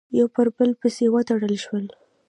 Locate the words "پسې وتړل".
0.81-1.55